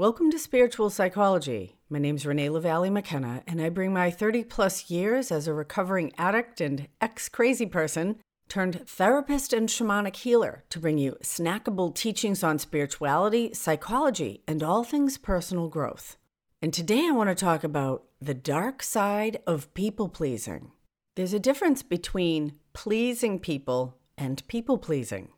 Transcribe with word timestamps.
Welcome 0.00 0.30
to 0.30 0.38
Spiritual 0.38 0.90
Psychology. 0.90 1.74
My 1.90 1.98
name 1.98 2.14
is 2.14 2.24
Renee 2.24 2.50
LaValle 2.50 2.88
McKenna, 2.88 3.42
and 3.48 3.60
I 3.60 3.68
bring 3.68 3.92
my 3.92 4.12
30 4.12 4.44
plus 4.44 4.90
years 4.90 5.32
as 5.32 5.48
a 5.48 5.52
recovering 5.52 6.12
addict 6.16 6.60
and 6.60 6.86
ex 7.00 7.28
crazy 7.28 7.66
person 7.66 8.20
turned 8.48 8.86
therapist 8.86 9.52
and 9.52 9.68
shamanic 9.68 10.14
healer 10.14 10.62
to 10.70 10.78
bring 10.78 10.98
you 10.98 11.16
snackable 11.24 11.92
teachings 11.92 12.44
on 12.44 12.60
spirituality, 12.60 13.52
psychology, 13.54 14.44
and 14.46 14.62
all 14.62 14.84
things 14.84 15.18
personal 15.18 15.66
growth. 15.66 16.16
And 16.62 16.72
today 16.72 17.08
I 17.08 17.10
want 17.10 17.30
to 17.30 17.34
talk 17.34 17.64
about 17.64 18.04
the 18.20 18.34
dark 18.34 18.84
side 18.84 19.40
of 19.48 19.74
people 19.74 20.08
pleasing. 20.08 20.70
There's 21.16 21.34
a 21.34 21.40
difference 21.40 21.82
between 21.82 22.52
pleasing 22.72 23.40
people 23.40 23.96
and 24.16 24.46
people 24.46 24.78
pleasing. 24.78 25.30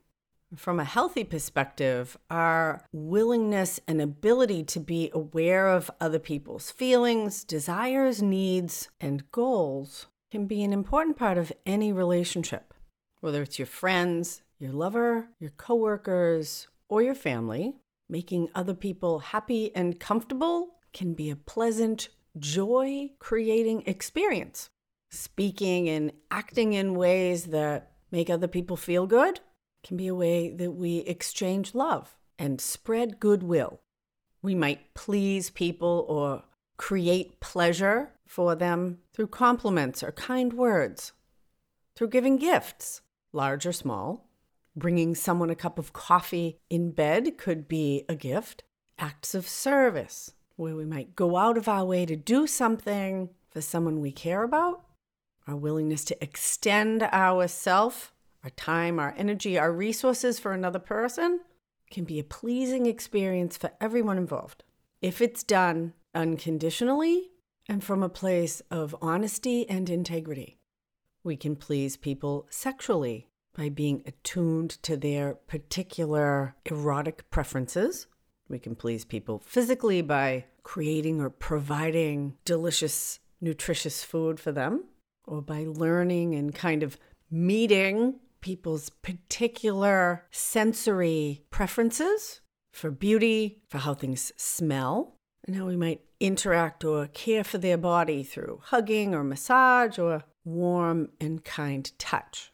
From 0.57 0.81
a 0.81 0.83
healthy 0.83 1.23
perspective, 1.23 2.17
our 2.29 2.83
willingness 2.91 3.79
and 3.87 4.01
ability 4.01 4.65
to 4.65 4.81
be 4.81 5.09
aware 5.13 5.69
of 5.69 5.89
other 6.01 6.19
people's 6.19 6.71
feelings, 6.71 7.45
desires, 7.45 8.21
needs, 8.21 8.89
and 8.99 9.31
goals 9.31 10.07
can 10.29 10.47
be 10.47 10.61
an 10.61 10.73
important 10.73 11.15
part 11.15 11.37
of 11.37 11.53
any 11.65 11.93
relationship. 11.93 12.73
Whether 13.21 13.41
it's 13.43 13.59
your 13.59 13.65
friends, 13.65 14.41
your 14.59 14.73
lover, 14.73 15.29
your 15.39 15.51
coworkers, 15.51 16.67
or 16.89 17.01
your 17.01 17.15
family, 17.15 17.75
making 18.09 18.49
other 18.53 18.73
people 18.73 19.19
happy 19.19 19.73
and 19.73 20.01
comfortable 20.01 20.75
can 20.91 21.13
be 21.13 21.29
a 21.29 21.37
pleasant, 21.37 22.09
joy 22.37 23.09
creating 23.19 23.83
experience. 23.85 24.69
Speaking 25.11 25.87
and 25.87 26.11
acting 26.29 26.73
in 26.73 26.95
ways 26.95 27.45
that 27.45 27.93
make 28.11 28.29
other 28.29 28.49
people 28.49 28.75
feel 28.75 29.07
good 29.07 29.39
can 29.83 29.97
be 29.97 30.07
a 30.07 30.15
way 30.15 30.49
that 30.49 30.71
we 30.71 30.99
exchange 30.99 31.73
love 31.73 32.17
and 32.37 32.61
spread 32.61 33.19
goodwill. 33.19 33.81
We 34.41 34.55
might 34.55 34.93
please 34.93 35.49
people 35.49 36.05
or 36.07 36.43
create 36.77 37.39
pleasure 37.39 38.11
for 38.25 38.55
them 38.55 38.99
through 39.13 39.27
compliments 39.27 40.01
or 40.01 40.11
kind 40.11 40.53
words, 40.53 41.11
through 41.95 42.09
giving 42.09 42.37
gifts, 42.37 43.01
large 43.33 43.65
or 43.65 43.73
small. 43.73 44.27
Bringing 44.73 45.15
someone 45.15 45.49
a 45.49 45.55
cup 45.55 45.77
of 45.77 45.91
coffee 45.91 46.57
in 46.69 46.91
bed 46.91 47.37
could 47.37 47.67
be 47.67 48.05
a 48.07 48.15
gift. 48.15 48.63
Acts 48.97 49.35
of 49.35 49.47
service, 49.47 50.31
where 50.55 50.75
we 50.75 50.85
might 50.85 51.15
go 51.15 51.35
out 51.35 51.57
of 51.57 51.67
our 51.67 51.83
way 51.83 52.05
to 52.05 52.15
do 52.15 52.47
something 52.47 53.29
for 53.49 53.59
someone 53.59 53.99
we 53.99 54.13
care 54.13 54.43
about. 54.43 54.85
Our 55.45 55.57
willingness 55.57 56.05
to 56.05 56.23
extend 56.23 57.03
ourself 57.03 58.10
our 58.43 58.49
time, 58.51 58.99
our 58.99 59.13
energy, 59.17 59.57
our 59.57 59.71
resources 59.71 60.39
for 60.39 60.51
another 60.51 60.79
person 60.79 61.41
can 61.91 62.03
be 62.05 62.19
a 62.19 62.23
pleasing 62.23 62.85
experience 62.85 63.57
for 63.57 63.71
everyone 63.79 64.17
involved. 64.17 64.63
If 65.01 65.21
it's 65.21 65.43
done 65.43 65.93
unconditionally 66.15 67.31
and 67.67 67.83
from 67.83 68.01
a 68.01 68.09
place 68.09 68.61
of 68.71 68.95
honesty 69.01 69.69
and 69.69 69.89
integrity, 69.89 70.57
we 71.23 71.35
can 71.35 71.55
please 71.55 71.97
people 71.97 72.47
sexually 72.49 73.27
by 73.55 73.69
being 73.69 74.01
attuned 74.05 74.71
to 74.83 74.95
their 74.97 75.35
particular 75.35 76.55
erotic 76.65 77.29
preferences. 77.29 78.07
We 78.47 78.59
can 78.59 78.75
please 78.75 79.05
people 79.05 79.39
physically 79.39 80.01
by 80.01 80.45
creating 80.63 81.21
or 81.21 81.29
providing 81.29 82.37
delicious, 82.45 83.19
nutritious 83.39 84.03
food 84.03 84.39
for 84.39 84.51
them, 84.51 84.85
or 85.25 85.41
by 85.41 85.65
learning 85.67 86.35
and 86.35 86.55
kind 86.55 86.81
of 86.81 86.97
meeting 87.29 88.19
people's 88.41 88.89
particular 88.89 90.25
sensory 90.31 91.43
preferences 91.49 92.41
for 92.73 92.91
beauty, 92.91 93.61
for 93.69 93.79
how 93.79 93.93
things 93.93 94.31
smell, 94.35 95.15
and 95.45 95.55
how 95.55 95.65
we 95.65 95.75
might 95.75 96.01
interact 96.19 96.83
or 96.83 97.07
care 97.07 97.43
for 97.43 97.57
their 97.57 97.77
body 97.77 98.23
through 98.23 98.61
hugging 98.65 99.15
or 99.15 99.23
massage 99.23 99.97
or 99.97 100.23
warm 100.43 101.09
and 101.19 101.43
kind 101.43 101.91
touch. 101.97 102.51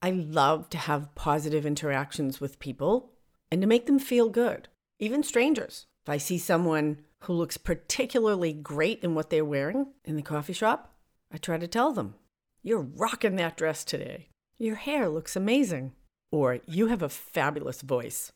I 0.00 0.10
love 0.10 0.68
to 0.70 0.78
have 0.78 1.14
positive 1.14 1.64
interactions 1.64 2.40
with 2.40 2.58
people 2.58 3.12
and 3.50 3.60
to 3.60 3.68
make 3.68 3.86
them 3.86 3.98
feel 3.98 4.28
good, 4.28 4.68
even 4.98 5.22
strangers. 5.22 5.86
If 6.04 6.10
I 6.10 6.18
see 6.18 6.38
someone 6.38 7.02
who 7.20 7.34
looks 7.34 7.56
particularly 7.56 8.52
great 8.52 9.04
in 9.04 9.14
what 9.14 9.30
they're 9.30 9.44
wearing 9.44 9.86
in 10.04 10.16
the 10.16 10.22
coffee 10.22 10.52
shop, 10.52 10.94
I 11.32 11.36
try 11.36 11.58
to 11.58 11.68
tell 11.68 11.92
them, 11.92 12.16
You're 12.62 12.80
rocking 12.80 13.36
that 13.36 13.56
dress 13.56 13.84
today. 13.84 14.30
Your 14.58 14.76
hair 14.76 15.08
looks 15.08 15.36
amazing. 15.36 15.92
Or, 16.30 16.60
you 16.66 16.86
have 16.86 17.02
a 17.02 17.08
fabulous 17.08 17.82
voice. 17.82 18.32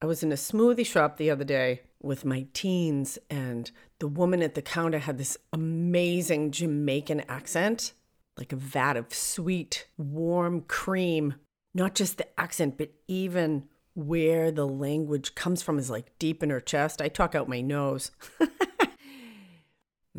I 0.00 0.06
was 0.06 0.22
in 0.22 0.32
a 0.32 0.36
smoothie 0.36 0.86
shop 0.86 1.16
the 1.16 1.30
other 1.30 1.44
day 1.44 1.82
with 2.02 2.24
my 2.24 2.46
teens, 2.52 3.18
and 3.30 3.70
the 3.98 4.08
woman 4.08 4.42
at 4.42 4.54
the 4.54 4.62
counter 4.62 4.98
had 4.98 5.18
this 5.18 5.38
amazing 5.52 6.50
Jamaican 6.50 7.20
accent, 7.22 7.92
like 8.36 8.52
a 8.52 8.56
vat 8.56 8.96
of 8.96 9.12
sweet, 9.14 9.86
warm 9.96 10.62
cream. 10.62 11.34
Not 11.74 11.94
just 11.94 12.18
the 12.18 12.40
accent, 12.40 12.78
but 12.78 12.92
even 13.08 13.64
where 13.94 14.50
the 14.50 14.66
language 14.66 15.34
comes 15.34 15.62
from 15.62 15.78
is 15.78 15.90
like 15.90 16.18
deep 16.18 16.42
in 16.42 16.50
her 16.50 16.60
chest. 16.60 17.00
I 17.00 17.08
talk 17.08 17.34
out 17.34 17.48
my 17.48 17.60
nose. 17.60 18.10
and 18.40 18.50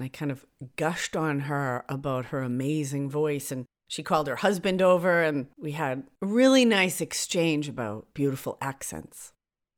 I 0.01 0.07
kind 0.07 0.31
of 0.31 0.45
gushed 0.77 1.15
on 1.15 1.41
her 1.41 1.85
about 1.87 2.25
her 2.25 2.41
amazing 2.41 3.09
voice 3.09 3.51
and 3.51 3.65
she 3.87 4.03
called 4.03 4.27
her 4.27 4.37
husband 4.37 4.81
over, 4.81 5.21
and 5.21 5.47
we 5.57 5.71
had 5.71 6.03
a 6.21 6.25
really 6.25 6.65
nice 6.65 7.01
exchange 7.01 7.69
about 7.69 8.13
beautiful 8.13 8.57
accents. 8.61 9.33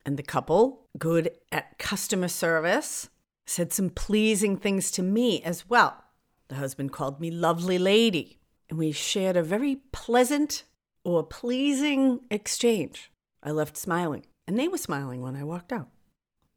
And 0.05 0.17
the 0.17 0.23
couple, 0.23 0.87
good 0.97 1.31
at 1.51 1.77
customer 1.77 2.29
service, 2.29 3.09
said 3.45 3.73
some 3.73 3.89
pleasing 3.89 4.57
things 4.57 4.91
to 4.91 5.03
me 5.03 5.41
as 5.43 5.69
well. 5.69 6.03
The 6.47 6.55
husband 6.55 6.93
called 6.93 7.19
me 7.19 7.29
lovely 7.29 7.77
lady, 7.77 8.39
and 8.69 8.79
we 8.79 8.91
shared 8.91 9.35
a 9.35 9.43
very 9.43 9.77
pleasant 9.91 10.63
or 11.03 11.23
pleasing 11.23 12.21
exchange. 12.31 13.11
I 13.43 13.51
left 13.51 13.77
smiling, 13.77 14.25
and 14.47 14.57
they 14.57 14.67
were 14.67 14.77
smiling 14.77 15.21
when 15.21 15.35
I 15.35 15.43
walked 15.43 15.73
out. 15.73 15.89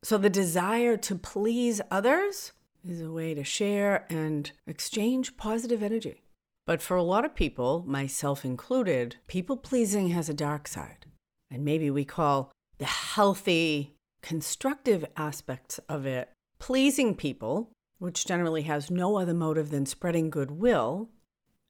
So, 0.02 0.16
the 0.16 0.30
desire 0.30 0.96
to 0.96 1.14
please 1.16 1.80
others 1.90 2.52
is 2.84 3.00
a 3.00 3.10
way 3.10 3.34
to 3.34 3.44
share 3.44 4.06
and 4.08 4.50
exchange 4.66 5.36
positive 5.36 5.82
energy. 5.82 6.22
But 6.66 6.82
for 6.82 6.96
a 6.96 7.02
lot 7.02 7.24
of 7.24 7.34
people, 7.34 7.84
myself 7.86 8.44
included, 8.44 9.16
people 9.26 9.56
pleasing 9.56 10.08
has 10.08 10.28
a 10.28 10.34
dark 10.34 10.68
side. 10.68 11.06
And 11.50 11.64
maybe 11.64 11.90
we 11.90 12.04
call 12.04 12.52
the 12.78 12.84
healthy, 12.84 13.94
constructive 14.22 15.04
aspects 15.16 15.78
of 15.88 16.06
it 16.06 16.30
pleasing 16.58 17.14
people, 17.14 17.72
which 17.98 18.26
generally 18.26 18.62
has 18.62 18.90
no 18.90 19.16
other 19.16 19.34
motive 19.34 19.70
than 19.70 19.86
spreading 19.86 20.30
goodwill. 20.30 21.08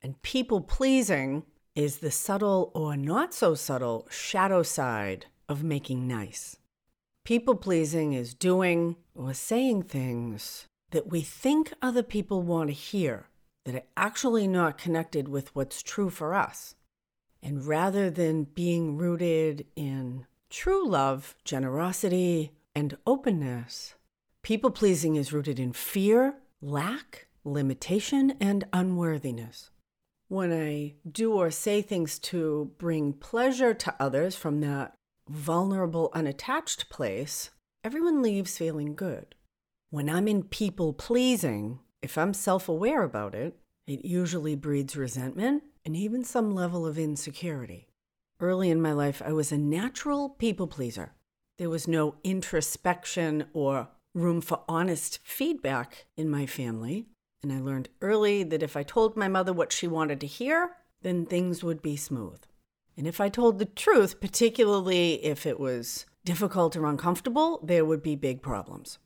And 0.02 0.20
people 0.22 0.60
pleasing 0.60 1.44
is 1.74 1.98
the 1.98 2.10
subtle 2.10 2.70
or 2.74 2.96
not 2.96 3.32
so 3.32 3.54
subtle 3.54 4.06
shadow 4.10 4.62
side 4.62 5.26
of 5.48 5.62
making 5.62 6.06
nice. 6.06 6.56
People 7.24 7.54
pleasing 7.54 8.12
is 8.12 8.34
doing 8.34 8.96
or 9.14 9.32
saying 9.32 9.84
things 9.84 10.66
that 10.90 11.06
we 11.06 11.20
think 11.20 11.72
other 11.80 12.02
people 12.02 12.42
want 12.42 12.68
to 12.68 12.74
hear 12.74 13.29
that 13.70 13.82
are 13.82 13.88
actually 13.96 14.48
not 14.48 14.78
connected 14.78 15.28
with 15.28 15.54
what's 15.54 15.82
true 15.82 16.10
for 16.10 16.34
us. 16.34 16.74
And 17.42 17.64
rather 17.64 18.10
than 18.10 18.44
being 18.44 18.96
rooted 18.96 19.66
in 19.76 20.26
true 20.50 20.86
love, 20.86 21.36
generosity, 21.44 22.52
and 22.74 22.96
openness, 23.06 23.94
people 24.42 24.70
pleasing 24.70 25.16
is 25.16 25.32
rooted 25.32 25.58
in 25.58 25.72
fear, 25.72 26.34
lack, 26.60 27.28
limitation, 27.44 28.34
and 28.40 28.64
unworthiness. 28.72 29.70
When 30.28 30.52
I 30.52 30.94
do 31.10 31.32
or 31.32 31.50
say 31.50 31.82
things 31.82 32.18
to 32.20 32.72
bring 32.78 33.12
pleasure 33.12 33.74
to 33.74 33.94
others 33.98 34.36
from 34.36 34.60
that 34.60 34.94
vulnerable, 35.28 36.10
unattached 36.12 36.90
place, 36.90 37.50
everyone 37.82 38.22
leaves 38.22 38.58
feeling 38.58 38.94
good. 38.94 39.34
When 39.90 40.08
I'm 40.08 40.28
in 40.28 40.44
people 40.44 40.92
pleasing, 40.92 41.80
if 42.02 42.16
I'm 42.16 42.34
self 42.34 42.68
aware 42.68 43.02
about 43.02 43.34
it, 43.34 43.56
it 43.86 44.04
usually 44.04 44.54
breeds 44.54 44.96
resentment 44.96 45.64
and 45.84 45.96
even 45.96 46.24
some 46.24 46.54
level 46.54 46.86
of 46.86 46.98
insecurity. 46.98 47.88
Early 48.38 48.70
in 48.70 48.80
my 48.80 48.92
life, 48.92 49.20
I 49.24 49.32
was 49.32 49.52
a 49.52 49.58
natural 49.58 50.30
people 50.30 50.66
pleaser. 50.66 51.12
There 51.58 51.70
was 51.70 51.86
no 51.86 52.14
introspection 52.24 53.46
or 53.52 53.88
room 54.14 54.40
for 54.40 54.62
honest 54.68 55.18
feedback 55.22 56.06
in 56.16 56.30
my 56.30 56.46
family. 56.46 57.06
And 57.42 57.52
I 57.52 57.60
learned 57.60 57.88
early 58.00 58.42
that 58.44 58.62
if 58.62 58.76
I 58.76 58.82
told 58.82 59.16
my 59.16 59.28
mother 59.28 59.52
what 59.52 59.72
she 59.72 59.86
wanted 59.86 60.20
to 60.20 60.26
hear, 60.26 60.76
then 61.02 61.26
things 61.26 61.62
would 61.62 61.82
be 61.82 61.96
smooth. 61.96 62.40
And 62.96 63.06
if 63.06 63.20
I 63.20 63.28
told 63.28 63.58
the 63.58 63.64
truth, 63.64 64.20
particularly 64.20 65.24
if 65.24 65.46
it 65.46 65.58
was 65.58 66.06
difficult 66.24 66.76
or 66.76 66.86
uncomfortable, 66.86 67.60
there 67.62 67.84
would 67.84 68.02
be 68.02 68.16
big 68.16 68.42
problems. 68.42 68.98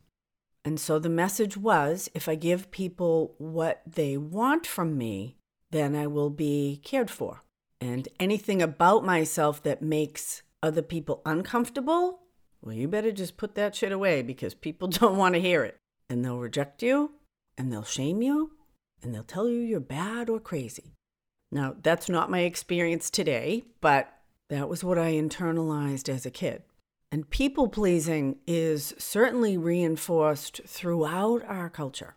And 0.64 0.80
so 0.80 0.98
the 0.98 1.10
message 1.10 1.56
was 1.56 2.08
if 2.14 2.28
I 2.28 2.34
give 2.36 2.70
people 2.70 3.34
what 3.38 3.82
they 3.86 4.16
want 4.16 4.66
from 4.66 4.96
me, 4.96 5.36
then 5.70 5.94
I 5.94 6.06
will 6.06 6.30
be 6.30 6.80
cared 6.84 7.10
for. 7.10 7.42
And 7.80 8.08
anything 8.18 8.62
about 8.62 9.04
myself 9.04 9.62
that 9.64 9.82
makes 9.82 10.42
other 10.62 10.82
people 10.82 11.20
uncomfortable 11.26 12.20
Well, 12.62 12.74
you 12.74 12.88
better 12.88 13.12
just 13.12 13.36
put 13.36 13.56
that 13.56 13.74
shit 13.74 13.92
away 13.92 14.22
because 14.22 14.54
people 14.54 14.88
don't 15.00 15.18
want 15.18 15.34
to 15.34 15.40
hear 15.40 15.64
it. 15.64 15.76
And 16.08 16.24
they'll 16.24 16.38
reject 16.38 16.82
you, 16.82 17.12
and 17.58 17.70
they'll 17.70 17.84
shame 17.84 18.22
you, 18.22 18.52
and 19.02 19.14
they'll 19.14 19.22
tell 19.22 19.48
you 19.48 19.58
you're 19.58 19.80
bad 19.80 20.30
or 20.30 20.40
crazy. 20.40 20.94
Now, 21.52 21.76
that's 21.82 22.08
not 22.08 22.30
my 22.30 22.40
experience 22.40 23.10
today, 23.10 23.64
but 23.80 24.12
that 24.48 24.68
was 24.68 24.82
what 24.82 24.98
I 24.98 25.12
internalized 25.12 26.08
as 26.08 26.24
a 26.24 26.30
kid. 26.30 26.62
And 27.14 27.30
people 27.30 27.68
pleasing 27.68 28.38
is 28.44 28.92
certainly 28.98 29.56
reinforced 29.56 30.62
throughout 30.66 31.44
our 31.44 31.70
culture. 31.70 32.16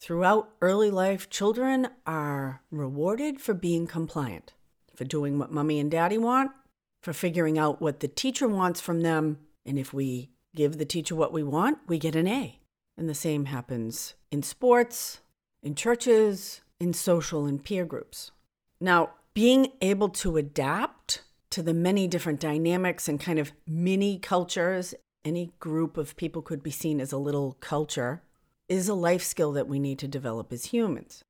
Throughout 0.00 0.50
early 0.62 0.88
life, 0.88 1.28
children 1.28 1.88
are 2.06 2.62
rewarded 2.70 3.40
for 3.40 3.54
being 3.54 3.88
compliant, 3.88 4.52
for 4.94 5.02
doing 5.02 5.40
what 5.40 5.50
mommy 5.50 5.80
and 5.80 5.90
daddy 5.90 6.16
want, 6.16 6.52
for 7.02 7.12
figuring 7.12 7.58
out 7.58 7.82
what 7.82 7.98
the 7.98 8.06
teacher 8.06 8.46
wants 8.46 8.80
from 8.80 9.00
them. 9.00 9.38
And 9.64 9.80
if 9.80 9.92
we 9.92 10.30
give 10.54 10.78
the 10.78 10.84
teacher 10.84 11.16
what 11.16 11.32
we 11.32 11.42
want, 11.42 11.78
we 11.88 11.98
get 11.98 12.14
an 12.14 12.28
A. 12.28 12.60
And 12.96 13.08
the 13.08 13.16
same 13.16 13.46
happens 13.46 14.14
in 14.30 14.44
sports, 14.44 15.22
in 15.60 15.74
churches, 15.74 16.60
in 16.78 16.92
social 16.92 17.46
and 17.46 17.64
peer 17.64 17.84
groups. 17.84 18.30
Now, 18.80 19.10
being 19.34 19.72
able 19.80 20.10
to 20.10 20.36
adapt 20.36 21.22
to 21.50 21.62
the 21.62 21.74
many 21.74 22.06
different 22.06 22.40
dynamics 22.40 23.08
and 23.08 23.20
kind 23.20 23.38
of 23.38 23.52
mini 23.66 24.18
cultures, 24.18 24.94
any 25.24 25.52
group 25.58 25.96
of 25.96 26.16
people 26.16 26.42
could 26.42 26.62
be 26.62 26.70
seen 26.70 27.00
as 27.00 27.12
a 27.12 27.18
little 27.18 27.56
culture, 27.60 28.22
is 28.68 28.88
a 28.88 28.94
life 28.94 29.22
skill 29.22 29.52
that 29.52 29.68
we 29.68 29.78
need 29.78 29.98
to 30.00 30.08
develop 30.08 30.52
as 30.52 30.66
humans. 30.66 31.22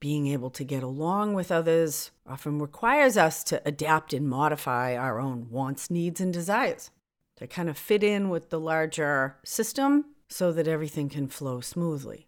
Being 0.00 0.26
able 0.26 0.50
to 0.50 0.64
get 0.64 0.82
along 0.82 1.34
with 1.34 1.52
others 1.52 2.10
often 2.26 2.58
requires 2.58 3.16
us 3.16 3.44
to 3.44 3.62
adapt 3.64 4.12
and 4.12 4.28
modify 4.28 4.96
our 4.96 5.20
own 5.20 5.48
wants, 5.48 5.90
needs, 5.90 6.20
and 6.20 6.32
desires 6.32 6.90
to 7.36 7.46
kind 7.46 7.68
of 7.68 7.78
fit 7.78 8.02
in 8.02 8.28
with 8.28 8.50
the 8.50 8.60
larger 8.60 9.36
system 9.44 10.06
so 10.28 10.52
that 10.52 10.68
everything 10.68 11.08
can 11.08 11.28
flow 11.28 11.60
smoothly. 11.60 12.26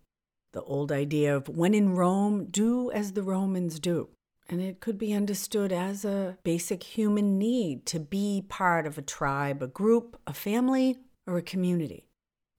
The 0.52 0.62
old 0.62 0.92
idea 0.92 1.36
of 1.36 1.48
when 1.48 1.74
in 1.74 1.94
Rome, 1.94 2.46
do 2.46 2.90
as 2.92 3.12
the 3.12 3.22
Romans 3.22 3.80
do. 3.80 4.08
And 4.48 4.60
it 4.60 4.80
could 4.80 4.98
be 4.98 5.14
understood 5.14 5.72
as 5.72 6.04
a 6.04 6.36
basic 6.44 6.82
human 6.82 7.38
need 7.38 7.86
to 7.86 7.98
be 7.98 8.44
part 8.48 8.86
of 8.86 8.98
a 8.98 9.02
tribe, 9.02 9.62
a 9.62 9.66
group, 9.66 10.20
a 10.26 10.34
family, 10.34 10.98
or 11.26 11.38
a 11.38 11.42
community. 11.42 12.06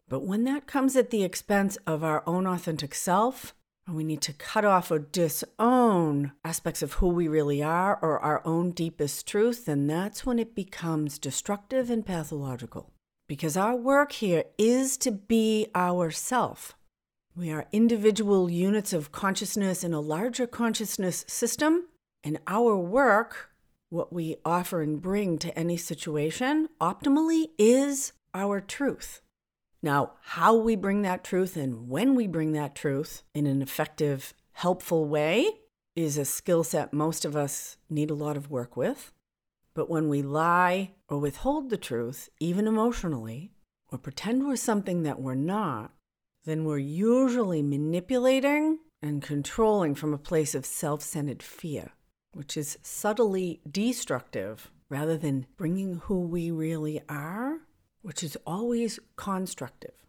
But 0.08 0.24
when 0.24 0.44
that 0.46 0.68
comes 0.68 0.96
at 0.96 1.10
the 1.10 1.24
expense 1.24 1.78
of 1.88 2.04
our 2.04 2.24
own 2.28 2.48
authentic 2.48 2.94
self, 2.96 3.54
and 3.88 3.96
we 3.96 4.04
need 4.04 4.22
to 4.22 4.34
cut 4.34 4.66
off 4.66 4.90
or 4.90 5.00
disown 5.00 6.32
aspects 6.44 6.82
of 6.82 6.94
who 6.94 7.08
we 7.08 7.28
really 7.28 7.62
are 7.62 8.00
or 8.02 8.20
our 8.20 8.42
own 8.46 8.72
deepest 8.72 9.28
truth, 9.28 9.66
then 9.66 9.86
that's 9.86 10.26
when 10.26 10.40
it 10.40 10.56
becomes 10.56 11.20
destructive 11.20 11.90
and 11.90 12.06
pathological. 12.06 12.92
Because 13.28 13.56
our 13.56 13.76
work 13.76 14.12
here 14.14 14.46
is 14.58 14.98
to 14.98 15.12
be 15.12 15.68
ourself. 15.76 16.76
We 17.38 17.52
are 17.52 17.68
individual 17.74 18.50
units 18.50 18.94
of 18.94 19.12
consciousness 19.12 19.84
in 19.84 19.94
a 19.94 20.00
larger 20.00 20.48
consciousness 20.48 21.26
system, 21.28 21.88
and 22.24 22.40
our 22.48 22.78
work, 22.78 23.50
what 23.90 24.14
we 24.14 24.38
offer 24.46 24.82
and 24.82 25.02
bring 25.02 25.38
to 25.40 25.60
any 25.60 25.76
situation, 25.76 26.70
optimally 26.80 27.48
is 27.58 28.14
our 28.34 28.62
truth. 28.62 29.20
Now, 29.84 30.14
how 30.22 30.56
we 30.56 30.78
bring 30.78 31.02
that 31.02 31.26
truth 31.26 31.58
and 31.58 31.90
when 31.90 32.16
we 32.16 32.26
bring 32.26 32.54
that 32.54 32.74
truth 32.74 33.24
in 33.34 33.48
an 33.48 33.62
effective, 33.62 34.34
helpful 34.54 35.06
way 35.06 35.50
is 35.94 36.18
a 36.18 36.24
skill 36.24 36.64
set 36.64 36.94
most 36.94 37.26
of 37.26 37.36
us 37.36 37.76
need 37.90 38.10
a 38.10 38.16
lot 38.16 38.38
of 38.38 38.50
work 38.50 38.78
with. 38.78 39.12
But 39.74 39.90
when 39.90 40.08
we 40.08 40.22
lie 40.22 40.92
or 41.10 41.18
withhold 41.18 41.70
the 41.70 41.76
truth, 41.76 42.30
even 42.40 42.66
emotionally, 42.66 43.52
or 43.92 43.98
pretend 43.98 44.48
we're 44.48 44.56
something 44.56 45.04
that 45.04 45.20
we're 45.20 45.36
not, 45.36 45.92
then 46.46 46.66
we're 46.66 46.78
usually 46.78 47.62
manipulating 47.62 48.80
and 49.02 49.22
controlling 49.22 49.96
from 49.96 50.14
a 50.14 50.18
place 50.18 50.56
of 50.56 50.66
self 50.66 51.02
centered 51.02 51.44
fear, 51.44 51.92
which 52.32 52.56
is 52.56 52.78
subtly 52.82 53.62
destructive 53.70 54.72
rather 54.90 55.18
than 55.18 55.48
bringing 55.58 55.96
who 55.96 56.20
we 56.20 56.52
really 56.52 57.02
are 57.10 57.62
which 58.06 58.22
is 58.22 58.38
always 58.46 59.00
constructive. 59.16 60.06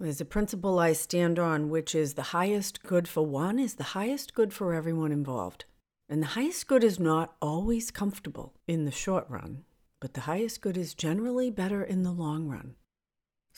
There's 0.00 0.20
a 0.20 0.24
principle 0.24 0.80
I 0.80 0.92
stand 0.92 1.38
on, 1.38 1.68
which 1.68 1.94
is 1.94 2.14
the 2.14 2.34
highest 2.34 2.82
good 2.82 3.06
for 3.06 3.24
one 3.24 3.60
is 3.60 3.74
the 3.74 3.94
highest 3.94 4.34
good 4.34 4.52
for 4.52 4.74
everyone 4.74 5.12
involved. 5.12 5.64
And 6.08 6.20
the 6.20 6.34
highest 6.34 6.66
good 6.66 6.82
is 6.82 6.98
not 6.98 7.36
always 7.40 7.92
comfortable 7.92 8.54
in 8.66 8.86
the 8.86 8.90
short 8.90 9.24
run, 9.30 9.62
but 10.00 10.14
the 10.14 10.22
highest 10.22 10.62
good 10.62 10.76
is 10.76 10.94
generally 10.94 11.48
better 11.48 11.84
in 11.84 12.02
the 12.02 12.10
long 12.10 12.48
run. 12.48 12.74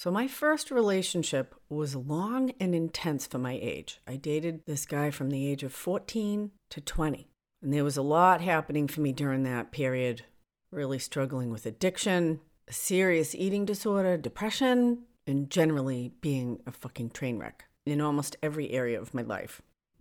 So, 0.00 0.10
my 0.10 0.28
first 0.28 0.70
relationship 0.70 1.54
was 1.68 1.94
long 1.94 2.52
and 2.58 2.74
intense 2.74 3.26
for 3.26 3.36
my 3.36 3.58
age. 3.60 4.00
I 4.06 4.16
dated 4.16 4.64
this 4.64 4.86
guy 4.86 5.10
from 5.10 5.28
the 5.28 5.46
age 5.46 5.62
of 5.62 5.74
14 5.74 6.52
to 6.70 6.80
20. 6.80 7.28
And 7.60 7.70
there 7.70 7.84
was 7.84 7.98
a 7.98 8.02
lot 8.02 8.40
happening 8.40 8.88
for 8.88 9.02
me 9.02 9.12
during 9.12 9.42
that 9.42 9.72
period, 9.72 10.24
really 10.72 10.98
struggling 10.98 11.50
with 11.50 11.66
addiction, 11.66 12.40
a 12.66 12.72
serious 12.72 13.34
eating 13.34 13.66
disorder, 13.66 14.16
depression, 14.16 15.02
and 15.26 15.50
generally 15.50 16.12
being 16.22 16.62
a 16.66 16.72
fucking 16.72 17.10
train 17.10 17.38
wreck 17.38 17.66
in 17.84 18.00
almost 18.00 18.38
every 18.42 18.70
area 18.70 18.98
of 18.98 19.12
my 19.12 19.20
life. 19.20 19.60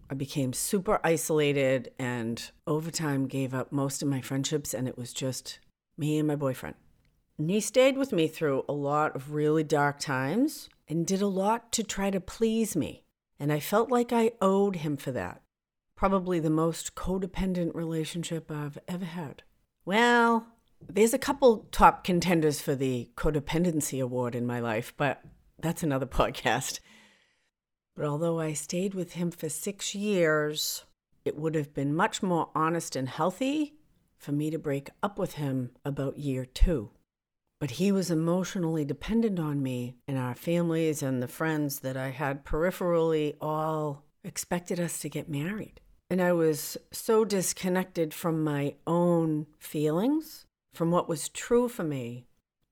I 0.09 0.13
became 0.13 0.53
super 0.53 1.01
isolated 1.03 1.91
and 1.99 2.51
over 2.65 2.89
time 2.89 3.27
gave 3.27 3.53
up 3.53 3.73
most 3.73 4.01
of 4.01 4.07
my 4.07 4.21
friendships, 4.21 4.73
and 4.73 4.87
it 4.87 4.97
was 4.97 5.11
just 5.11 5.59
me 5.97 6.17
and 6.17 6.25
my 6.25 6.37
boyfriend. 6.37 6.75
And 7.39 7.49
he 7.49 7.61
stayed 7.61 7.97
with 7.97 8.11
me 8.11 8.27
through 8.27 8.65
a 8.67 8.73
lot 8.73 9.15
of 9.15 9.31
really 9.31 9.63
dark 9.63 9.99
times 9.99 10.67
and 10.89 11.07
did 11.07 11.21
a 11.21 11.27
lot 11.27 11.71
to 11.71 11.83
try 11.83 12.09
to 12.09 12.19
please 12.19 12.75
me. 12.75 13.05
And 13.39 13.53
I 13.53 13.61
felt 13.61 13.89
like 13.89 14.11
I 14.11 14.33
owed 14.41 14.75
him 14.75 14.97
for 14.97 15.13
that. 15.13 15.41
Probably 15.95 16.41
the 16.41 16.49
most 16.49 16.95
codependent 16.95 17.73
relationship 17.73 18.51
I've 18.51 18.77
ever 18.89 19.05
had. 19.05 19.43
Well, 19.85 20.47
there's 20.85 21.13
a 21.13 21.17
couple 21.17 21.69
top 21.71 22.03
contenders 22.03 22.59
for 22.59 22.75
the 22.75 23.09
codependency 23.15 24.03
award 24.03 24.35
in 24.35 24.45
my 24.45 24.59
life, 24.59 24.93
but 24.97 25.21
that's 25.57 25.81
another 25.81 26.05
podcast. 26.07 26.81
But 27.95 28.03
although 28.03 28.41
I 28.41 28.51
stayed 28.51 28.93
with 28.93 29.13
him 29.13 29.31
for 29.31 29.47
six 29.47 29.95
years, 29.95 30.83
it 31.23 31.37
would 31.37 31.55
have 31.55 31.73
been 31.73 31.95
much 31.95 32.21
more 32.21 32.49
honest 32.53 32.97
and 32.97 33.07
healthy 33.07 33.75
for 34.17 34.33
me 34.33 34.49
to 34.49 34.59
break 34.59 34.89
up 35.01 35.17
with 35.17 35.35
him 35.35 35.71
about 35.85 36.17
year 36.17 36.43
two. 36.43 36.91
But 37.59 37.71
he 37.71 37.91
was 37.91 38.09
emotionally 38.09 38.85
dependent 38.85 39.37
on 39.39 39.61
me, 39.61 39.95
and 40.07 40.17
our 40.17 40.35
families 40.35 41.03
and 41.03 41.21
the 41.21 41.27
friends 41.27 41.79
that 41.79 41.97
I 41.97 42.09
had 42.09 42.45
peripherally 42.45 43.35
all 43.41 44.05
expected 44.23 44.79
us 44.79 44.99
to 44.99 45.09
get 45.09 45.29
married. 45.29 45.81
And 46.09 46.21
I 46.21 46.31
was 46.31 46.77
so 46.91 47.25
disconnected 47.25 48.13
from 48.13 48.43
my 48.43 48.75
own 48.87 49.45
feelings 49.59 50.45
from 50.73 50.91
what 50.91 51.09
was 51.09 51.29
true 51.29 51.67
for 51.67 51.83
me. 51.83 52.25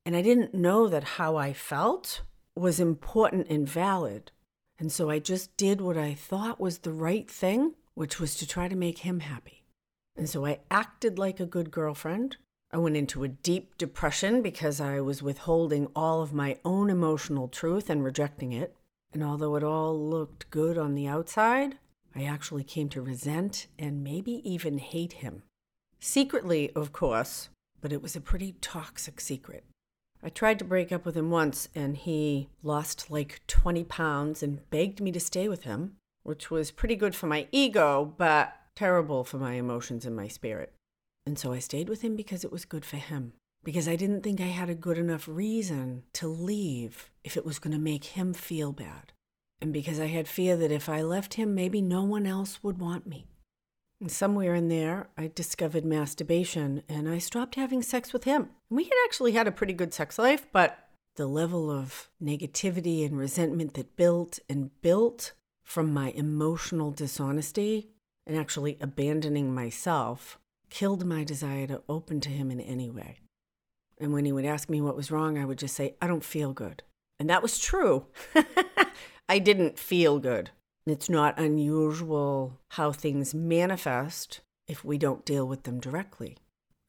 And 0.06 0.15
I 0.15 0.22
didn't 0.22 0.53
know 0.53 0.88
that 0.88 1.03
how 1.03 1.36
I 1.36 1.53
felt 1.53 2.22
was 2.56 2.79
important 2.79 3.48
and 3.50 3.67
valid. 3.67 4.32
And 4.79 4.91
so 4.91 5.10
I 5.10 5.20
just 5.20 5.56
did 5.58 5.82
what 5.82 5.98
I 5.98 6.13
thought 6.13 6.60
was 6.60 6.79
the 6.79 6.94
right 6.94 7.29
thing, 7.29 7.74
which 7.94 8.20
was 8.20 8.36
to 8.36 8.48
try 8.48 8.67
to 8.67 8.75
make 8.75 9.00
him 9.00 9.20
happy. 9.20 9.65
And 10.15 10.29
so 10.29 10.46
I 10.46 10.60
acted 10.72 11.20
like 11.20 11.39
a 11.39 11.46
good 11.46 11.72
girlfriend. 11.72 12.38
I 12.71 12.77
went 12.77 12.97
into 12.97 13.24
a 13.24 13.29
deep 13.29 13.77
depression 13.77 14.41
because 14.41 14.81
I 14.81 15.00
was 15.00 15.24
withholding 15.24 15.88
all 15.95 16.21
of 16.21 16.33
my 16.33 16.57
own 16.65 16.89
emotional 16.89 17.47
truth 17.47 17.89
and 17.89 18.03
rejecting 18.03 18.51
it. 18.51 18.75
And 19.13 19.24
although 19.24 19.55
it 19.55 19.63
all 19.63 19.97
looked 19.97 20.50
good 20.50 20.77
on 20.77 20.93
the 20.93 21.07
outside, 21.07 21.77
I 22.13 22.24
actually 22.24 22.63
came 22.63 22.89
to 22.89 23.01
resent 23.01 23.67
and 23.79 24.03
maybe 24.03 24.41
even 24.50 24.79
hate 24.79 25.13
him. 25.13 25.43
Secretly, 26.00 26.71
of 26.71 26.91
course, 26.91 27.50
but 27.79 27.93
it 27.93 28.01
was 28.01 28.15
a 28.15 28.21
pretty 28.21 28.55
toxic 28.59 29.21
secret. 29.21 29.63
I 30.21 30.29
tried 30.29 30.59
to 30.59 30.65
break 30.65 30.91
up 30.91 31.05
with 31.05 31.15
him 31.15 31.29
once, 31.29 31.69
and 31.75 31.95
he 31.95 32.50
lost 32.63 33.09
like 33.12 33.41
20 33.47 33.83
pounds 33.86 34.41
and 34.41 34.67
begged 34.69 35.00
me 35.00 35.12
to 35.12 35.19
stay 35.19 35.47
with 35.47 35.63
him, 35.63 35.95
which 36.24 36.50
was 36.50 36.71
pretty 36.71 36.95
good 36.95 37.15
for 37.15 37.27
my 37.27 37.47
ego, 37.51 38.13
but 38.17 38.53
terrible 38.75 39.24
for 39.24 39.38
my 39.38 39.53
emotions 39.53 40.05
and 40.05 40.15
my 40.15 40.27
spirit. 40.27 40.74
And 41.27 41.38
so 41.38 41.51
I 41.51 41.60
stayed 41.60 41.89
with 41.89 42.03
him 42.03 42.15
because 42.15 42.46
it 42.46 42.53
was 42.53 42.63
good 42.63 42.86
for 42.86 42.96
him, 42.96 43.34
because 43.62 43.86
I 43.86 43.98
didn't 43.98 44.22
think 44.22 44.39
I 44.39 44.46
had 44.46 44.69
a 44.69 44.74
good 44.74 44.98
enough 44.98 45.27
reason 45.27 46.03
to 46.13 46.25
leave 46.25 47.12
if 47.25 47.36
it 47.36 47.46
was 47.46 47.60
going 47.60 47.74
to 47.74 47.81
make 47.81 48.05
him 48.05 48.34
feel 48.34 48.72
bad, 48.72 49.12
and 49.62 49.74
because 49.74 50.00
I 50.00 50.05
had 50.05 50.29
fear 50.29 50.55
that 50.55 50.72
if 50.72 50.88
I 50.88 51.01
left 51.01 51.34
him, 51.34 51.53
maybe 51.53 51.81
no 51.81 52.01
one 52.01 52.25
else 52.25 52.63
would 52.63 52.79
want 52.79 53.05
me. 53.05 53.27
And 54.00 54.10
somewhere 54.10 54.55
in 54.55 54.69
there, 54.69 55.10
I 55.17 55.29
discovered 55.36 55.84
masturbation 55.84 56.84
and 56.88 57.10
I 57.10 57.17
stopped 57.17 57.55
having 57.55 57.81
sex 57.81 58.13
with 58.13 58.24
him. 58.24 58.51
We 58.69 58.86
had 58.86 58.96
actually 59.03 59.34
had 59.34 59.48
a 59.48 59.51
pretty 59.51 59.74
good 59.74 59.93
sex 59.93 60.17
life, 60.17 60.48
but 60.53 60.88
the 61.17 61.27
level 61.27 61.69
of 61.69 62.07
negativity 62.24 63.05
and 63.05 63.17
resentment 63.17 63.74
that 63.74 63.98
built 63.98 64.39
and 64.48 64.72
built 64.81 65.34
from 65.65 65.93
my 65.93 66.12
emotional 66.12 66.91
dishonesty 66.91 67.89
and 68.25 68.38
actually 68.38 68.77
abandoning 68.79 69.53
myself 69.53 70.39
killed 70.69 71.05
my 71.05 71.24
desire 71.24 71.67
to 71.67 71.81
open 71.88 72.19
to 72.21 72.29
him 72.29 72.51
in 72.51 72.59
any 72.59 72.89
way. 72.89 73.19
And 74.00 74.13
when 74.13 74.25
he 74.25 74.31
would 74.31 74.45
ask 74.45 74.69
me 74.69 74.81
what 74.81 74.95
was 74.95 75.12
wrong, 75.12 75.38
I 75.38 75.45
would 75.45 75.57
just 75.57 75.75
say, 75.75 75.95
I 76.01 76.07
don't 76.07 76.24
feel 76.24 76.53
good. 76.53 76.83
And 77.19 77.29
that 77.29 77.41
was 77.41 77.59
true. 77.59 78.05
I 79.29 79.39
didn't 79.39 79.79
feel 79.79 80.19
good. 80.19 80.51
It's 80.86 81.09
not 81.09 81.39
unusual 81.39 82.59
how 82.71 82.91
things 82.91 83.33
manifest 83.33 84.41
if 84.67 84.86
we 84.86 84.97
don't 84.97 85.25
deal 85.25 85.47
with 85.47 85.63
them 85.63 85.79
directly. 85.79 86.38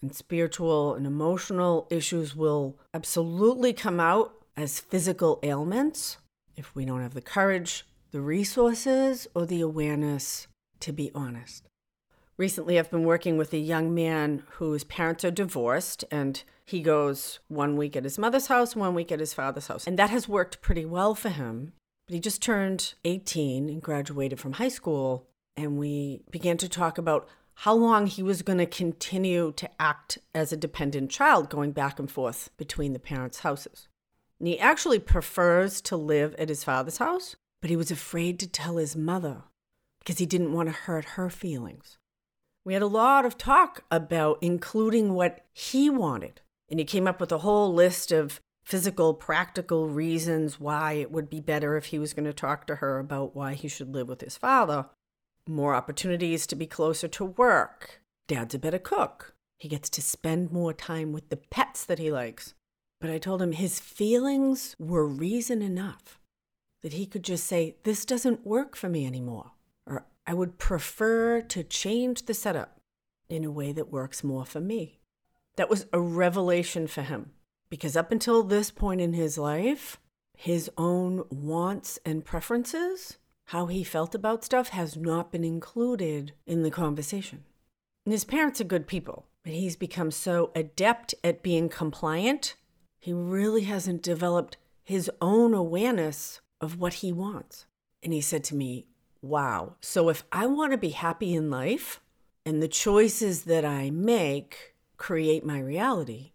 And 0.00 0.14
spiritual 0.14 0.94
and 0.94 1.06
emotional 1.06 1.88
issues 1.90 2.36
will 2.36 2.78
absolutely 2.94 3.72
come 3.72 3.98
out 3.98 4.34
as 4.56 4.80
physical 4.80 5.40
ailments 5.42 6.18
if 6.56 6.74
we 6.74 6.84
don't 6.84 7.02
have 7.02 7.14
the 7.14 7.20
courage, 7.20 7.86
the 8.12 8.20
resources, 8.20 9.26
or 9.34 9.46
the 9.46 9.60
awareness 9.60 10.46
to 10.80 10.92
be 10.92 11.10
honest. 11.14 11.68
Recently, 12.38 12.78
I've 12.78 12.90
been 12.90 13.02
working 13.02 13.36
with 13.36 13.52
a 13.52 13.58
young 13.58 13.92
man 13.92 14.44
whose 14.52 14.84
parents 14.84 15.24
are 15.24 15.30
divorced, 15.32 16.04
and 16.08 16.40
he 16.64 16.80
goes 16.80 17.40
one 17.48 17.76
week 17.76 17.96
at 17.96 18.04
his 18.04 18.16
mother's 18.16 18.46
house, 18.46 18.76
one 18.76 18.94
week 18.94 19.10
at 19.10 19.18
his 19.18 19.34
father's 19.34 19.66
house. 19.66 19.88
And 19.88 19.98
that 19.98 20.10
has 20.10 20.28
worked 20.28 20.60
pretty 20.60 20.84
well 20.84 21.16
for 21.16 21.30
him. 21.30 21.72
But 22.06 22.14
he 22.14 22.20
just 22.20 22.40
turned 22.40 22.94
18 23.04 23.68
and 23.68 23.82
graduated 23.82 24.38
from 24.38 24.52
high 24.52 24.68
school, 24.68 25.26
and 25.56 25.78
we 25.78 26.22
began 26.30 26.56
to 26.58 26.68
talk 26.68 26.96
about 26.96 27.28
how 27.54 27.74
long 27.74 28.06
he 28.06 28.22
was 28.22 28.42
going 28.42 28.60
to 28.60 28.66
continue 28.66 29.52
to 29.56 29.68
act 29.80 30.18
as 30.32 30.52
a 30.52 30.56
dependent 30.56 31.10
child, 31.10 31.50
going 31.50 31.72
back 31.72 31.98
and 31.98 32.08
forth 32.08 32.50
between 32.56 32.92
the 32.92 33.00
parents' 33.00 33.40
houses. 33.40 33.88
And 34.38 34.46
he 34.46 34.60
actually 34.60 35.00
prefers 35.00 35.80
to 35.80 35.96
live 35.96 36.36
at 36.38 36.50
his 36.50 36.62
father's 36.62 36.98
house, 36.98 37.34
but 37.60 37.68
he 37.68 37.76
was 37.76 37.90
afraid 37.90 38.38
to 38.38 38.46
tell 38.46 38.76
his 38.76 38.94
mother 38.94 39.42
because 39.98 40.18
he 40.18 40.26
didn't 40.26 40.52
want 40.52 40.68
to 40.68 40.72
hurt 40.72 41.04
her 41.04 41.28
feelings. 41.28 41.98
We 42.68 42.74
had 42.74 42.82
a 42.82 42.86
lot 42.86 43.24
of 43.24 43.38
talk 43.38 43.84
about 43.90 44.36
including 44.42 45.14
what 45.14 45.40
he 45.54 45.88
wanted. 45.88 46.42
And 46.68 46.78
he 46.78 46.84
came 46.84 47.06
up 47.06 47.18
with 47.18 47.32
a 47.32 47.38
whole 47.38 47.72
list 47.72 48.12
of 48.12 48.42
physical, 48.62 49.14
practical 49.14 49.88
reasons 49.88 50.60
why 50.60 50.92
it 50.92 51.10
would 51.10 51.30
be 51.30 51.40
better 51.40 51.78
if 51.78 51.86
he 51.86 51.98
was 51.98 52.12
going 52.12 52.26
to 52.26 52.32
talk 52.34 52.66
to 52.66 52.74
her 52.74 52.98
about 52.98 53.34
why 53.34 53.54
he 53.54 53.68
should 53.68 53.94
live 53.94 54.06
with 54.06 54.20
his 54.20 54.36
father. 54.36 54.84
More 55.48 55.74
opportunities 55.74 56.46
to 56.48 56.56
be 56.56 56.66
closer 56.66 57.08
to 57.08 57.24
work. 57.24 58.02
Dad's 58.26 58.54
a 58.54 58.58
better 58.58 58.78
cook. 58.78 59.34
He 59.56 59.70
gets 59.70 59.88
to 59.88 60.02
spend 60.02 60.52
more 60.52 60.74
time 60.74 61.14
with 61.14 61.30
the 61.30 61.38
pets 61.38 61.86
that 61.86 61.98
he 61.98 62.12
likes. 62.12 62.52
But 63.00 63.08
I 63.08 63.16
told 63.16 63.40
him 63.40 63.52
his 63.52 63.80
feelings 63.80 64.76
were 64.78 65.06
reason 65.06 65.62
enough 65.62 66.20
that 66.82 66.92
he 66.92 67.06
could 67.06 67.24
just 67.24 67.46
say, 67.46 67.76
This 67.84 68.04
doesn't 68.04 68.46
work 68.46 68.76
for 68.76 68.90
me 68.90 69.06
anymore. 69.06 69.52
I 70.28 70.34
would 70.34 70.58
prefer 70.58 71.40
to 71.40 71.64
change 71.64 72.26
the 72.26 72.34
setup 72.34 72.82
in 73.30 73.44
a 73.44 73.50
way 73.50 73.72
that 73.72 73.90
works 73.90 74.22
more 74.22 74.44
for 74.44 74.60
me. 74.60 75.00
That 75.56 75.70
was 75.70 75.86
a 75.90 76.00
revelation 76.00 76.86
for 76.86 77.00
him 77.00 77.30
because 77.70 77.96
up 77.96 78.12
until 78.12 78.42
this 78.42 78.70
point 78.70 79.00
in 79.00 79.14
his 79.14 79.38
life, 79.38 79.96
his 80.36 80.70
own 80.76 81.24
wants 81.30 81.98
and 82.04 82.26
preferences, 82.26 83.16
how 83.46 83.66
he 83.66 83.82
felt 83.82 84.14
about 84.14 84.44
stuff, 84.44 84.68
has 84.68 84.98
not 84.98 85.32
been 85.32 85.44
included 85.44 86.34
in 86.46 86.62
the 86.62 86.70
conversation. 86.70 87.44
And 88.04 88.12
his 88.12 88.24
parents 88.24 88.60
are 88.60 88.64
good 88.64 88.86
people, 88.86 89.28
but 89.44 89.54
he's 89.54 89.76
become 89.76 90.10
so 90.10 90.50
adept 90.54 91.14
at 91.24 91.42
being 91.42 91.70
compliant, 91.70 92.54
he 92.98 93.14
really 93.14 93.62
hasn't 93.62 94.02
developed 94.02 94.58
his 94.84 95.10
own 95.22 95.54
awareness 95.54 96.42
of 96.60 96.78
what 96.78 96.94
he 96.94 97.12
wants. 97.12 97.64
And 98.02 98.12
he 98.12 98.20
said 98.20 98.44
to 98.44 98.54
me, 98.54 98.87
wow. 99.22 99.76
So 99.80 100.08
if 100.08 100.24
I 100.32 100.46
want 100.46 100.72
to 100.72 100.78
be 100.78 100.90
happy 100.90 101.34
in 101.34 101.50
life 101.50 102.00
and 102.44 102.62
the 102.62 102.68
choices 102.68 103.44
that 103.44 103.64
I 103.64 103.90
make 103.90 104.74
create 104.96 105.44
my 105.44 105.60
reality, 105.60 106.32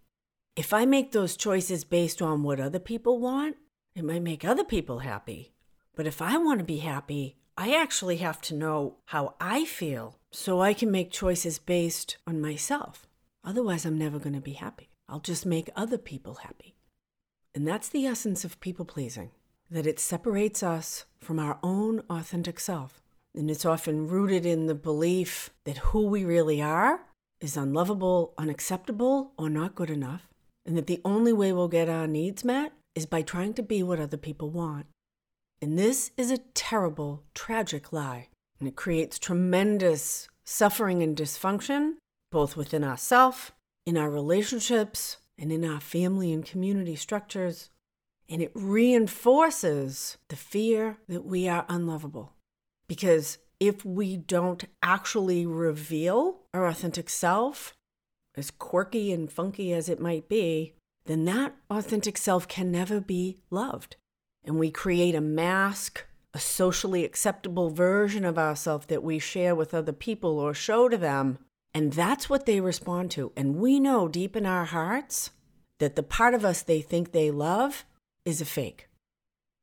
if 0.55 0.73
I 0.73 0.85
make 0.85 1.11
those 1.11 1.35
choices 1.35 1.83
based 1.83 2.21
on 2.21 2.43
what 2.43 2.59
other 2.59 2.79
people 2.79 3.19
want, 3.19 3.57
it 3.95 4.03
might 4.03 4.21
make 4.21 4.45
other 4.45 4.63
people 4.63 4.99
happy. 4.99 5.53
But 5.95 6.07
if 6.07 6.21
I 6.21 6.37
want 6.37 6.59
to 6.59 6.65
be 6.65 6.77
happy, 6.77 7.37
I 7.57 7.75
actually 7.75 8.17
have 8.17 8.41
to 8.43 8.55
know 8.55 8.97
how 9.05 9.35
I 9.39 9.65
feel 9.65 10.17
so 10.31 10.61
I 10.61 10.73
can 10.73 10.89
make 10.89 11.11
choices 11.11 11.59
based 11.59 12.17
on 12.25 12.41
myself. 12.41 13.07
Otherwise, 13.43 13.85
I'm 13.85 13.97
never 13.97 14.17
going 14.17 14.33
to 14.33 14.41
be 14.41 14.53
happy. 14.53 14.89
I'll 15.07 15.19
just 15.19 15.45
make 15.45 15.69
other 15.75 15.97
people 15.97 16.35
happy. 16.35 16.75
And 17.53 17.67
that's 17.67 17.89
the 17.89 18.07
essence 18.07 18.43
of 18.43 18.59
people 18.59 18.85
pleasing 18.85 19.31
that 19.73 19.87
it 19.87 19.99
separates 19.99 20.61
us 20.61 21.05
from 21.19 21.39
our 21.39 21.57
own 21.63 22.03
authentic 22.07 22.59
self. 22.59 23.01
And 23.35 23.49
it's 23.49 23.65
often 23.65 24.07
rooted 24.07 24.45
in 24.45 24.67
the 24.67 24.75
belief 24.75 25.49
that 25.65 25.79
who 25.79 26.05
we 26.05 26.23
really 26.23 26.61
are 26.61 27.07
is 27.41 27.57
unlovable, 27.57 28.35
unacceptable, 28.37 29.31
or 29.35 29.49
not 29.49 29.73
good 29.73 29.89
enough. 29.89 30.27
And 30.63 30.77
that 30.77 30.85
the 30.85 31.01
only 31.03 31.33
way 31.33 31.51
we'll 31.51 31.67
get 31.69 31.89
our 31.89 32.05
needs 32.05 32.45
met 32.45 32.71
is 32.93 33.07
by 33.07 33.23
trying 33.23 33.55
to 33.55 33.63
be 33.63 33.81
what 33.81 33.99
other 33.99 34.15
people 34.15 34.51
want. 34.51 34.85
And 35.59 35.79
this 35.79 36.11
is 36.17 36.29
a 36.29 36.37
terrible, 36.53 37.23
tragic 37.33 37.91
lie. 37.91 38.27
And 38.59 38.69
it 38.69 38.75
creates 38.75 39.17
tremendous 39.17 40.29
suffering 40.45 41.01
and 41.01 41.17
dysfunction, 41.17 41.93
both 42.31 42.55
within 42.55 42.83
ourselves, 42.83 43.51
in 43.87 43.97
our 43.97 44.11
relationships, 44.11 45.17
and 45.35 45.51
in 45.51 45.65
our 45.65 45.79
family 45.79 46.31
and 46.31 46.45
community 46.45 46.95
structures, 46.95 47.71
and 48.29 48.41
it 48.41 48.51
reinforces 48.53 50.17
the 50.29 50.35
fear 50.35 50.97
that 51.07 51.25
we 51.25 51.47
are 51.47 51.65
unlovable. 51.69 52.33
Because 52.87 53.37
if 53.59 53.85
we 53.85 54.17
don't 54.17 54.65
actually 54.81 55.45
reveal 55.45 56.41
our 56.53 56.67
authentic 56.67 57.09
self, 57.09 57.73
as 58.35 58.51
quirky 58.51 59.11
and 59.11 59.31
funky 59.31 59.73
as 59.73 59.89
it 59.89 59.99
might 59.99 60.27
be, 60.27 60.73
then 61.05 61.25
that 61.25 61.55
authentic 61.69 62.17
self 62.17 62.47
can 62.47 62.71
never 62.71 62.99
be 62.99 63.37
loved. 63.49 63.95
And 64.43 64.57
we 64.57 64.71
create 64.71 65.15
a 65.15 65.21
mask, 65.21 66.05
a 66.33 66.39
socially 66.39 67.05
acceptable 67.05 67.69
version 67.69 68.25
of 68.25 68.37
ourselves 68.37 68.87
that 68.87 69.03
we 69.03 69.19
share 69.19 69.55
with 69.55 69.73
other 69.73 69.93
people 69.93 70.39
or 70.39 70.53
show 70.53 70.89
to 70.89 70.97
them. 70.97 71.39
And 71.73 71.93
that's 71.93 72.29
what 72.29 72.45
they 72.45 72.59
respond 72.59 73.11
to. 73.11 73.31
And 73.35 73.55
we 73.55 73.79
know 73.79 74.07
deep 74.07 74.35
in 74.35 74.45
our 74.45 74.65
hearts 74.65 75.31
that 75.79 75.95
the 75.95 76.03
part 76.03 76.33
of 76.33 76.45
us 76.45 76.61
they 76.61 76.81
think 76.81 77.11
they 77.11 77.31
love 77.31 77.85
is 78.25 78.41
a 78.41 78.45
fake. 78.45 78.87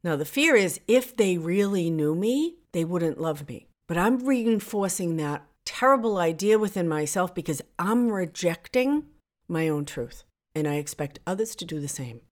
Now, 0.02 0.16
the 0.16 0.24
fear 0.24 0.56
is 0.56 0.80
if 0.88 1.16
they 1.16 1.36
really 1.36 1.90
knew 1.90 2.14
me, 2.14 2.56
they 2.72 2.84
wouldn't 2.84 3.20
love 3.20 3.48
me. 3.48 3.66
But 3.86 3.98
I'm 3.98 4.26
reinforcing 4.26 5.16
that 5.16 5.44
terrible 5.64 6.18
idea 6.18 6.58
within 6.58 6.88
myself 6.88 7.34
because 7.34 7.60
I'm 7.78 8.10
rejecting 8.10 9.04
my 9.48 9.68
own 9.68 9.84
truth. 9.84 10.24
And 10.54 10.66
I 10.66 10.74
expect 10.74 11.20
others 11.26 11.54
to 11.56 11.64
do 11.64 11.80
the 11.80 11.88
same. 11.88 12.22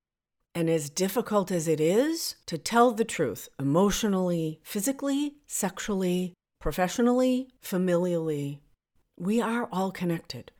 And 0.55 0.69
as 0.69 0.91
difficult 0.91 1.53
as 1.53 1.69
it 1.69 1.81
is 1.81 2.37
to 2.47 2.59
tell 2.59 2.93
the 2.93 3.05
truth 3.05 3.49
emotionally, 3.61 4.61
physically, 4.63 5.35
sexually, 5.47 6.35
professionally, 6.61 7.49
familially, 7.63 8.59
we 9.17 9.41
are 9.41 9.69
all 9.71 9.93
connected. 9.93 10.51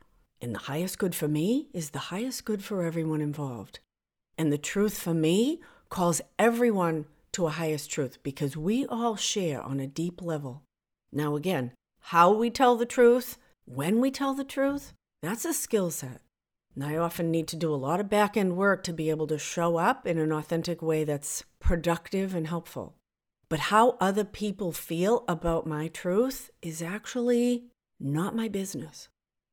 And 0.41 0.55
the 0.55 0.59
highest 0.59 0.99
good 0.99 1.15
for 1.15 1.27
me 1.27 1.67
is 1.73 1.89
the 1.89 1.99
highest 1.99 2.45
good 2.45 2.63
for 2.63 2.83
everyone 2.83 3.19
involved. 3.19 3.79
And 4.39 4.53
the 4.53 4.57
truth 4.57 4.97
for 4.97 5.13
me 5.13 5.59
calls 5.89 6.21
everyone 6.39 7.07
to 7.33 7.47
a 7.47 7.49
highest 7.49 7.91
truth 7.91 8.19
because 8.23 8.55
we 8.55 8.85
all 8.85 9.17
share 9.17 9.61
on 9.61 9.81
a 9.81 9.85
deep 9.85 10.21
level. 10.21 10.63
Now, 11.11 11.35
again, 11.35 11.73
how 11.99 12.31
we 12.31 12.49
tell 12.49 12.77
the 12.77 12.85
truth, 12.85 13.37
when 13.65 13.99
we 13.99 14.11
tell 14.11 14.33
the 14.33 14.45
truth, 14.45 14.93
that's 15.21 15.43
a 15.43 15.53
skill 15.53 15.91
set. 15.91 16.21
And 16.73 16.85
I 16.85 16.95
often 16.95 17.29
need 17.29 17.49
to 17.49 17.57
do 17.57 17.73
a 17.73 17.75
lot 17.75 17.99
of 17.99 18.09
back 18.09 18.37
end 18.37 18.55
work 18.55 18.81
to 18.83 18.93
be 18.93 19.09
able 19.09 19.27
to 19.27 19.37
show 19.37 19.75
up 19.75 20.07
in 20.07 20.17
an 20.17 20.31
authentic 20.31 20.81
way 20.81 21.03
that's 21.03 21.43
productive 21.59 22.33
and 22.33 22.47
helpful. 22.47 22.95
But 23.49 23.59
how 23.59 23.97
other 23.99 24.23
people 24.23 24.71
feel 24.71 25.25
about 25.27 25.67
my 25.67 25.89
truth 25.89 26.49
is 26.61 26.81
actually 26.81 27.65
not 27.99 28.37
my 28.37 28.47
business. 28.47 29.09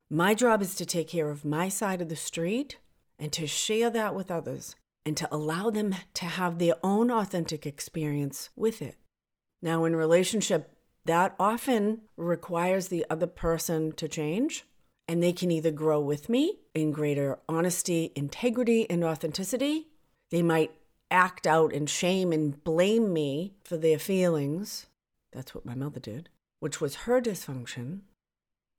My 0.09 0.33
job 0.33 0.63
is 0.63 0.77
to 0.77 0.87
take 0.87 1.09
care 1.09 1.29
of 1.29 1.45
my 1.45 1.69
side 1.69 2.01
of 2.01 2.09
the 2.09 2.15
street 2.15 2.77
and 3.19 3.33
to 3.33 3.47
share 3.47 3.91
that 3.91 4.15
with 4.15 4.31
others 4.31 4.77
and 5.05 5.17
to 5.17 5.29
allow 5.35 5.71
them 5.71 5.95
to 6.15 6.25
have 6.27 6.59
their 6.59 6.75
own 6.83 7.11
authentic 7.11 7.65
experience 7.65 8.51
with 8.57 8.83
it. 8.83 8.97
Now, 9.63 9.85
in 9.85 9.95
relationship, 9.97 10.77
that 11.05 11.35
often 11.39 12.01
requires 12.17 12.89
the 12.89 13.07
other 13.09 13.29
person 13.29 13.93
to 13.93 14.09
change, 14.09 14.65
and 15.07 15.23
they 15.23 15.33
can 15.33 15.53
either 15.53 15.71
grow 15.71 16.01
with 16.01 16.29
me 16.29 16.59
in 16.75 16.91
greater 16.91 17.39
honesty, 17.49 18.13
integrity, 18.17 18.91
and 18.91 19.05
authenticity. 19.05 19.87
They 20.31 20.43
might 20.43 20.73
act 21.11 21.47
out 21.47 21.73
in 21.73 21.87
shame 21.87 22.33
and 22.33 22.63
blame 22.65 23.13
me 23.13 23.55
for 23.65 23.77
their 23.77 23.99
feelings. 23.99 24.87
That's 25.33 25.55
what 25.55 25.65
my 25.65 25.77
mother 25.77 26.01
did, 26.01 26.29
which 26.59 26.81
was 26.81 26.97
her 26.97 27.21
dysfunction. 27.21 28.01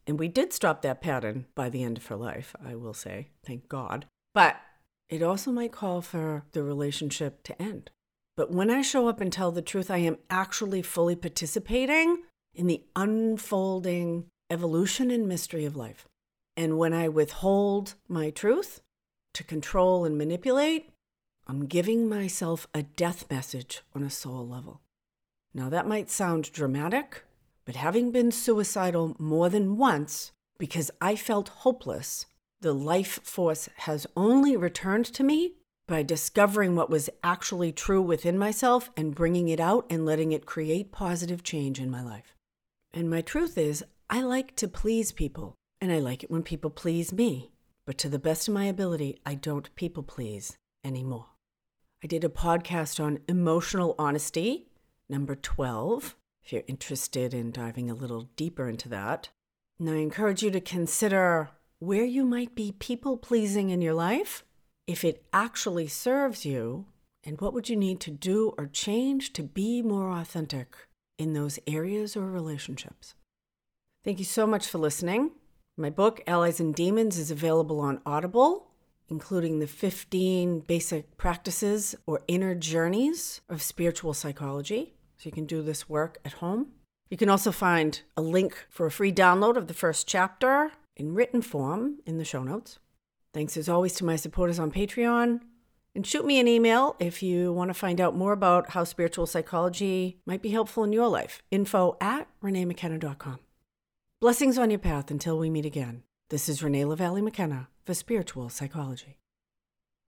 And 0.05 0.19
we 0.19 0.27
did 0.27 0.51
stop 0.51 0.81
that 0.81 1.01
pattern 1.01 1.45
by 1.55 1.69
the 1.69 1.83
end 1.83 1.97
of 1.97 2.07
her 2.07 2.17
life, 2.17 2.53
I 2.63 2.75
will 2.75 2.93
say, 2.93 3.29
thank 3.45 3.69
God. 3.69 4.07
But 4.37 4.61
it 5.09 5.23
also 5.23 5.51
might 5.51 5.71
call 5.71 5.99
for 6.01 6.43
the 6.51 6.61
relationship 6.61 7.41
to 7.41 7.59
end. 7.59 7.89
But 8.35 8.51
when 8.51 8.69
I 8.69 8.83
show 8.83 9.07
up 9.07 9.19
and 9.19 9.33
tell 9.33 9.51
the 9.51 9.63
truth, 9.63 9.89
I 9.89 9.97
am 9.97 10.19
actually 10.29 10.83
fully 10.83 11.15
participating 11.15 12.21
in 12.53 12.67
the 12.67 12.83
unfolding 12.95 14.27
evolution 14.51 15.09
and 15.09 15.27
mystery 15.27 15.65
of 15.65 15.75
life. 15.75 16.07
And 16.55 16.77
when 16.77 16.93
I 16.93 17.09
withhold 17.09 17.95
my 18.07 18.29
truth 18.29 18.81
to 19.33 19.43
control 19.43 20.05
and 20.05 20.19
manipulate, 20.19 20.91
I'm 21.47 21.65
giving 21.65 22.07
myself 22.07 22.67
a 22.75 22.83
death 22.83 23.25
message 23.31 23.81
on 23.95 24.03
a 24.03 24.11
soul 24.11 24.47
level. 24.47 24.81
Now, 25.51 25.67
that 25.69 25.87
might 25.87 26.11
sound 26.11 26.51
dramatic, 26.51 27.23
but 27.65 27.75
having 27.75 28.11
been 28.11 28.31
suicidal 28.31 29.15
more 29.17 29.49
than 29.49 29.77
once 29.77 30.31
because 30.59 30.91
I 31.01 31.15
felt 31.15 31.49
hopeless, 31.49 32.27
the 32.67 32.73
life 32.73 33.21
force 33.23 33.69
has 33.77 34.05
only 34.17 34.57
returned 34.57 35.05
to 35.05 35.23
me 35.23 35.53
by 35.87 36.03
discovering 36.03 36.75
what 36.75 36.89
was 36.89 37.09
actually 37.23 37.71
true 37.71 38.01
within 38.01 38.37
myself 38.37 38.91
and 38.97 39.15
bringing 39.15 39.47
it 39.47 39.61
out 39.61 39.85
and 39.89 40.05
letting 40.05 40.33
it 40.33 40.45
create 40.45 40.91
positive 40.91 41.43
change 41.43 41.79
in 41.79 41.89
my 41.89 42.03
life. 42.03 42.35
And 42.93 43.09
my 43.09 43.21
truth 43.21 43.57
is, 43.57 43.85
I 44.09 44.21
like 44.21 44.53
to 44.57 44.67
please 44.67 45.13
people, 45.13 45.55
and 45.79 45.93
I 45.93 45.99
like 45.99 46.25
it 46.25 46.29
when 46.29 46.43
people 46.43 46.69
please 46.69 47.13
me. 47.13 47.51
But 47.85 47.97
to 47.99 48.09
the 48.09 48.19
best 48.19 48.49
of 48.49 48.53
my 48.53 48.65
ability, 48.65 49.21
I 49.25 49.35
don't 49.35 49.73
people 49.75 50.03
please 50.03 50.57
anymore. 50.83 51.27
I 52.03 52.07
did 52.07 52.25
a 52.25 52.29
podcast 52.29 53.01
on 53.01 53.19
emotional 53.29 53.95
honesty, 53.97 54.67
number 55.07 55.35
12, 55.35 56.17
if 56.43 56.51
you're 56.51 56.63
interested 56.67 57.33
in 57.33 57.51
diving 57.51 57.89
a 57.89 57.95
little 57.95 58.27
deeper 58.35 58.67
into 58.67 58.89
that. 58.89 59.29
And 59.79 59.89
I 59.89 59.99
encourage 59.99 60.43
you 60.43 60.51
to 60.51 60.59
consider 60.59 61.51
where 61.79 62.05
you 62.05 62.25
might 62.25 62.55
be 62.55 62.71
people 62.71 63.17
pleasing 63.17 63.69
in 63.69 63.81
your 63.81 63.93
life, 63.93 64.43
if 64.87 65.03
it 65.03 65.23
actually 65.31 65.87
serves 65.87 66.45
you, 66.45 66.85
and 67.23 67.39
what 67.41 67.53
would 67.53 67.69
you 67.69 67.75
need 67.75 67.99
to 67.99 68.11
do 68.11 68.53
or 68.57 68.67
change 68.67 69.33
to 69.33 69.43
be 69.43 69.81
more 69.81 70.11
authentic 70.11 70.75
in 71.17 71.33
those 71.33 71.59
areas 71.67 72.15
or 72.15 72.25
relationships. 72.31 73.15
Thank 74.03 74.19
you 74.19 74.25
so 74.25 74.47
much 74.47 74.67
for 74.67 74.77
listening. 74.77 75.31
My 75.75 75.89
book, 75.89 76.21
Allies 76.25 76.59
and 76.59 76.73
Demons, 76.73 77.17
is 77.17 77.31
available 77.31 77.79
on 77.79 78.01
Audible, 78.05 78.71
including 79.09 79.59
the 79.59 79.67
15 79.67 80.61
basic 80.61 81.17
practices 81.17 81.95
or 82.05 82.21
inner 82.27 82.55
journeys 82.55 83.41
of 83.49 83.61
spiritual 83.61 84.13
psychology. 84.13 84.93
So 85.17 85.27
you 85.27 85.31
can 85.31 85.45
do 85.45 85.61
this 85.61 85.89
work 85.89 86.19
at 86.23 86.33
home. 86.33 86.67
You 87.09 87.17
can 87.17 87.29
also 87.29 87.51
find 87.51 88.01
a 88.15 88.21
link 88.21 88.67
for 88.69 88.85
a 88.85 88.91
free 88.91 89.13
download 89.13 89.55
of 89.55 89.67
the 89.67 89.73
first 89.73 90.07
chapter 90.07 90.71
in 90.97 91.13
written 91.13 91.41
form 91.41 91.99
in 92.05 92.17
the 92.17 92.25
show 92.25 92.43
notes. 92.43 92.79
Thanks 93.33 93.55
as 93.55 93.69
always 93.69 93.93
to 93.93 94.05
my 94.05 94.15
supporters 94.15 94.59
on 94.59 94.71
Patreon. 94.71 95.39
And 95.95 96.05
shoot 96.05 96.25
me 96.25 96.39
an 96.39 96.47
email 96.47 96.95
if 96.99 97.23
you 97.23 97.51
want 97.53 97.69
to 97.69 97.73
find 97.73 97.99
out 97.99 98.15
more 98.15 98.33
about 98.33 98.71
how 98.71 98.83
spiritual 98.83 99.25
psychology 99.25 100.19
might 100.25 100.41
be 100.41 100.49
helpful 100.49 100.83
in 100.83 100.93
your 100.93 101.07
life. 101.07 101.41
Info 101.49 101.97
at 101.99 102.27
reneemckenna.com. 102.43 103.39
Blessings 104.19 104.57
on 104.57 104.69
your 104.69 104.79
path 104.79 105.09
until 105.09 105.37
we 105.37 105.49
meet 105.49 105.65
again. 105.65 106.03
This 106.29 106.49
is 106.49 106.61
Renee 106.61 106.85
LaValle 106.85 107.21
McKenna 107.21 107.69
for 107.85 107.93
Spiritual 107.93 108.49
Psychology. 108.49 109.17